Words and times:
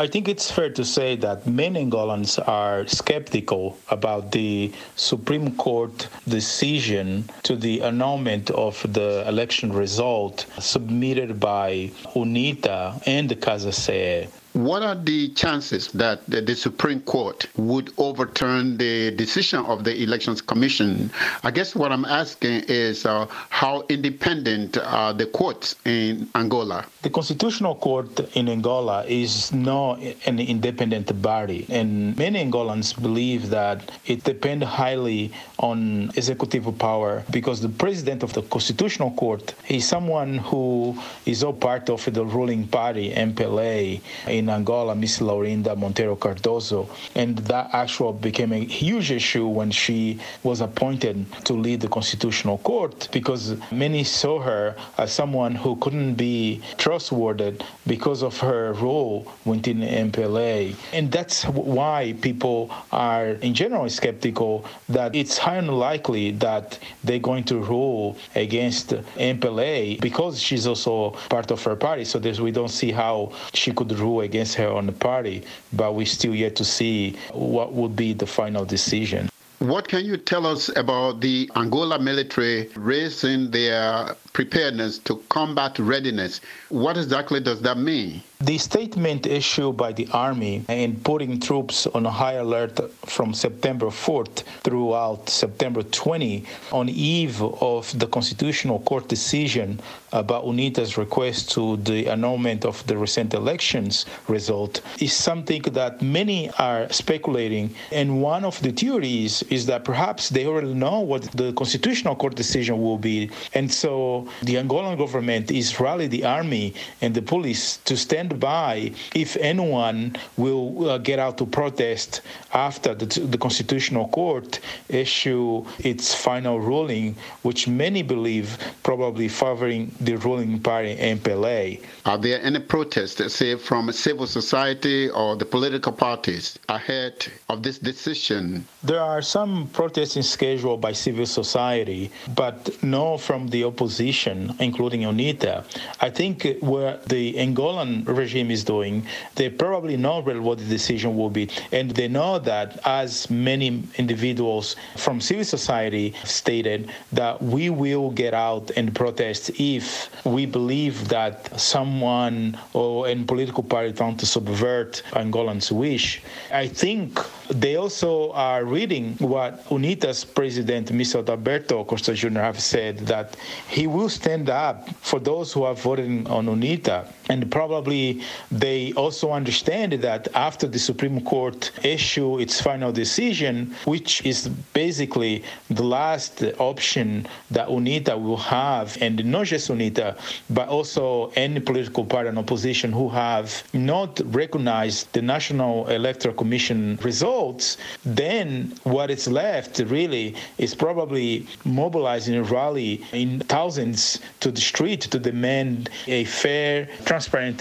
I 0.00 0.06
think 0.06 0.28
it's 0.28 0.48
fair 0.48 0.70
to 0.70 0.84
say 0.84 1.16
that 1.16 1.44
many 1.48 1.84
Angolans 1.84 2.38
are 2.46 2.86
skeptical 2.86 3.76
about 3.90 4.30
the 4.30 4.72
Supreme 4.94 5.56
Court 5.56 6.06
decision 6.28 7.28
to 7.42 7.56
the 7.56 7.82
annulment 7.82 8.48
of 8.52 8.80
the 8.92 9.24
election 9.26 9.72
result 9.72 10.46
submitted 10.60 11.40
by 11.40 11.90
UNITA 12.14 13.02
and 13.06 13.28
the 13.28 13.34
Casa 13.34 13.72
CE. 13.72 14.30
What 14.58 14.82
are 14.82 14.96
the 14.96 15.28
chances 15.34 15.86
that 15.92 16.26
the, 16.26 16.56
Supreme 16.56 17.00
Court 17.02 17.46
would 17.56 17.92
overturn 17.96 18.76
the 18.76 19.12
decision 19.12 19.60
of 19.60 19.84
the 19.84 20.02
Elections 20.02 20.42
Commission? 20.42 21.12
I 21.44 21.52
guess 21.52 21.76
what 21.76 21.92
I'm 21.92 22.04
asking 22.04 22.64
is 22.66 23.06
uh, 23.06 23.26
how 23.50 23.84
independent 23.88 24.76
are 24.76 25.12
the 25.12 25.26
courts 25.26 25.76
in 25.84 26.28
Angola? 26.34 26.84
The 27.02 27.10
Constitutional 27.10 27.76
Court 27.76 28.18
in 28.34 28.48
Angola 28.48 29.04
is 29.06 29.52
not 29.52 30.00
an 30.26 30.40
independent 30.40 31.22
body, 31.22 31.64
and 31.68 32.18
many 32.18 32.44
Angolans 32.44 33.00
believe 33.00 33.50
that 33.50 33.88
it 34.06 34.24
depends 34.24 34.66
highly 34.66 35.30
on 35.60 36.10
executive 36.16 36.66
power 36.80 37.22
because 37.30 37.60
the 37.60 37.68
president 37.68 38.24
of 38.24 38.32
the 38.32 38.42
Constitutional 38.42 39.12
Court 39.12 39.54
is 39.68 39.86
someone 39.86 40.38
who 40.38 40.98
is 41.26 41.44
all 41.44 41.52
part 41.52 41.88
of 41.88 42.12
the 42.12 42.24
ruling 42.26 42.66
party, 42.66 43.12
MPLA 43.12 44.00
in 44.26 44.47
Angola, 44.50 44.94
Miss 44.94 45.18
Laurinda 45.20 45.76
Monteiro 45.76 46.16
Cardoso. 46.16 46.88
And 47.14 47.38
that 47.38 47.70
actually 47.72 48.18
became 48.18 48.52
a 48.52 48.64
huge 48.64 49.10
issue 49.10 49.46
when 49.46 49.70
she 49.70 50.18
was 50.42 50.60
appointed 50.60 51.26
to 51.44 51.52
lead 51.52 51.80
the 51.80 51.88
Constitutional 51.88 52.58
Court 52.58 53.08
because 53.12 53.56
many 53.70 54.04
saw 54.04 54.40
her 54.40 54.74
as 54.96 55.12
someone 55.12 55.54
who 55.54 55.76
couldn't 55.76 56.14
be 56.14 56.62
trustworthy 56.78 57.58
because 57.86 58.22
of 58.22 58.38
her 58.38 58.72
role 58.74 59.30
within 59.44 59.80
MPLA. 59.80 60.74
And 60.92 61.12
that's 61.12 61.44
why 61.44 62.14
people 62.22 62.72
are 62.90 63.30
in 63.46 63.52
general 63.54 63.88
skeptical 63.90 64.64
that 64.88 65.14
it's 65.14 65.36
highly 65.36 65.58
unlikely 65.58 66.30
that 66.32 66.78
they're 67.04 67.18
going 67.18 67.44
to 67.44 67.58
rule 67.58 68.16
against 68.34 68.90
MPLA 69.16 70.00
because 70.00 70.40
she's 70.40 70.66
also 70.66 71.10
part 71.28 71.50
of 71.50 71.62
her 71.64 71.76
party. 71.76 72.04
So 72.04 72.18
we 72.18 72.50
don't 72.50 72.68
see 72.68 72.92
how 72.92 73.32
she 73.52 73.72
could 73.72 73.92
rule 73.98 74.20
against 74.20 74.37
her 74.54 74.68
on 74.68 74.86
the 74.86 74.92
party, 74.92 75.44
but 75.72 75.94
we 75.94 76.04
still 76.04 76.34
yet 76.34 76.56
to 76.56 76.64
see 76.64 77.16
what 77.32 77.72
would 77.72 77.96
be 77.96 78.12
the 78.12 78.26
final 78.26 78.64
decision. 78.64 79.28
What 79.58 79.88
can 79.88 80.04
you 80.04 80.16
tell 80.16 80.46
us 80.46 80.68
about 80.76 81.20
the 81.20 81.50
Angola 81.56 81.98
military 81.98 82.68
raising 82.76 83.50
their 83.50 84.14
preparedness 84.32 84.98
to 85.00 85.16
combat 85.30 85.78
readiness? 85.80 86.40
What 86.68 86.96
exactly 86.96 87.40
does 87.40 87.60
that 87.62 87.76
mean? 87.76 88.22
The 88.40 88.56
statement 88.56 89.26
issued 89.26 89.76
by 89.76 89.90
the 89.90 90.06
Army 90.12 90.62
in 90.68 91.00
putting 91.00 91.40
troops 91.40 91.88
on 91.88 92.04
high 92.04 92.34
alert 92.34 92.78
from 93.04 93.34
September 93.34 93.86
4th 93.86 94.44
throughout 94.62 95.28
September 95.28 95.82
20 95.82 96.44
on 96.70 96.88
eve 96.88 97.42
of 97.42 97.98
the 97.98 98.06
Constitutional 98.06 98.78
Court 98.78 99.08
decision 99.08 99.80
about 100.12 100.44
UNITA's 100.44 100.96
request 100.96 101.50
to 101.50 101.78
the 101.78 102.08
annulment 102.08 102.64
of 102.64 102.86
the 102.86 102.96
recent 102.96 103.34
elections 103.34 104.06
result 104.28 104.82
is 105.00 105.12
something 105.12 105.62
that 105.62 106.00
many 106.00 106.48
are 106.60 106.88
speculating. 106.92 107.74
And 107.90 108.22
one 108.22 108.44
of 108.44 108.62
the 108.62 108.70
theories 108.70 109.42
is 109.50 109.66
that 109.66 109.84
perhaps 109.84 110.28
they 110.28 110.46
already 110.46 110.74
know 110.74 111.00
what 111.00 111.22
the 111.32 111.52
Constitutional 111.54 112.14
Court 112.14 112.36
decision 112.36 112.80
will 112.80 112.98
be. 112.98 113.30
And 113.54 113.70
so 113.70 114.28
the 114.44 114.54
Angolan 114.54 114.96
government 114.96 115.50
is 115.50 115.80
rallying 115.80 116.10
the 116.10 116.24
army 116.24 116.74
and 117.00 117.12
the 117.12 117.22
police 117.22 117.78
to 117.78 117.96
stand 117.96 118.27
stand 118.28 118.40
by 118.40 118.92
if 119.14 119.36
anyone 119.36 120.14
will 120.36 120.90
uh, 120.90 120.98
get 120.98 121.18
out 121.18 121.38
to 121.38 121.46
protest 121.46 122.20
after 122.52 122.94
the, 122.94 123.06
the 123.20 123.38
Constitutional 123.38 124.08
Court 124.08 124.60
issue 124.88 125.64
its 125.78 126.14
final 126.14 126.60
ruling, 126.60 127.16
which 127.42 127.68
many 127.68 128.02
believe 128.02 128.58
probably 128.82 129.28
favoring 129.28 129.94
the 130.00 130.16
ruling 130.16 130.60
party 130.60 130.96
MPLA. 130.96 131.80
Are 132.04 132.18
there 132.18 132.40
any 132.42 132.60
protests, 132.60 133.34
say, 133.34 133.56
from 133.56 133.92
civil 133.92 134.26
society 134.26 135.10
or 135.10 135.36
the 135.36 135.44
political 135.44 135.92
parties 135.92 136.58
ahead 136.68 137.26
of 137.48 137.62
this 137.62 137.78
decision? 137.78 138.64
There 138.82 139.00
are 139.00 139.22
some 139.22 139.68
protesting 139.72 140.22
scheduled 140.22 140.80
by 140.80 140.92
civil 140.92 141.26
society, 141.26 142.10
but 142.34 142.82
no 142.82 143.18
from 143.18 143.48
the 143.48 143.64
opposition, 143.64 144.54
including 144.58 145.02
UNITA. 145.02 145.64
I 146.00 146.10
think 146.10 146.46
where 146.60 146.98
the 147.06 147.34
Angolan 147.34 148.06
regime 148.18 148.50
is 148.50 148.64
doing, 148.64 149.06
they 149.36 149.48
probably 149.48 149.96
know 149.96 150.20
what 150.20 150.58
the 150.58 150.64
decision 150.64 151.16
will 151.16 151.30
be. 151.30 151.48
And 151.72 151.90
they 151.92 152.08
know 152.08 152.38
that, 152.40 152.80
as 152.84 153.30
many 153.30 153.84
individuals 153.96 154.76
from 154.96 155.20
civil 155.20 155.44
society 155.44 156.14
stated, 156.24 156.90
that 157.12 157.40
we 157.42 157.70
will 157.70 158.10
get 158.10 158.34
out 158.34 158.70
and 158.76 158.94
protest 158.94 159.50
if 159.58 160.10
we 160.24 160.44
believe 160.44 161.08
that 161.08 161.58
someone 161.58 162.58
or 162.72 163.08
a 163.08 163.14
political 163.24 163.62
party 163.62 163.92
want 163.98 164.18
to 164.20 164.26
subvert 164.26 165.02
Angolan's 165.12 165.70
wish. 165.70 166.22
I 166.52 166.66
think 166.68 167.18
they 167.48 167.76
also 167.76 168.32
are 168.32 168.64
reading 168.64 169.14
what 169.18 169.64
UNITA's 169.70 170.24
president, 170.24 170.88
Mr. 170.92 171.22
Adalberto 171.22 171.86
Costa 171.86 172.12
Jr., 172.14 172.40
have 172.40 172.60
said 172.60 172.98
that 173.06 173.36
he 173.68 173.86
will 173.86 174.08
stand 174.08 174.50
up 174.50 174.88
for 175.00 175.18
those 175.20 175.52
who 175.52 175.64
have 175.64 175.80
voted 175.80 176.26
on 176.28 176.46
UNITA. 176.46 177.06
And 177.30 177.50
probably 177.50 178.07
they 178.50 178.92
also 178.94 179.26
understand 179.32 179.92
that 180.08 180.28
after 180.34 180.66
the 180.66 180.78
Supreme 180.78 181.20
Court 181.32 181.70
issue 181.82 182.38
its 182.38 182.60
final 182.60 182.92
decision, 182.92 183.74
which 183.84 184.12
is 184.24 184.48
basically 184.82 185.42
the 185.70 185.82
last 185.84 186.42
option 186.58 187.26
that 187.50 187.68
UNITA 187.68 188.14
will 188.20 188.36
have, 188.58 188.96
and 189.00 189.24
not 189.24 189.46
just 189.46 189.68
UNITA, 189.70 190.08
but 190.50 190.68
also 190.68 191.30
any 191.36 191.60
political 191.60 192.04
party 192.04 192.28
and 192.28 192.38
opposition 192.38 192.92
who 192.92 193.08
have 193.08 193.48
not 193.72 194.20
recognized 194.34 195.12
the 195.12 195.22
National 195.22 195.86
Electoral 195.88 196.34
Commission 196.34 196.98
results, 197.02 197.76
then 198.04 198.72
what 198.84 199.10
is 199.10 199.26
left 199.28 199.78
really 199.86 200.34
is 200.58 200.74
probably 200.74 201.46
mobilizing 201.64 202.36
a 202.36 202.42
rally 202.42 203.04
in 203.12 203.40
thousands 203.40 204.20
to 204.40 204.50
the 204.50 204.60
street 204.60 205.00
to 205.02 205.18
demand 205.18 205.90
a 206.06 206.24
fair, 206.24 206.88
transparent 207.04 207.60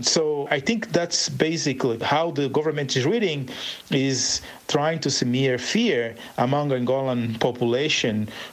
So 0.00 0.46
I 0.50 0.60
think 0.60 0.90
that's 0.92 1.28
basically 1.28 1.98
how 1.98 2.30
the 2.30 2.48
government 2.48 2.96
is 2.96 3.04
reading 3.04 3.48
is 3.90 4.42
trying 4.68 5.00
to 5.00 5.10
smear 5.10 5.58
fear 5.58 6.14
among 6.38 6.70
Angolan 6.70 7.40
population 7.40 8.28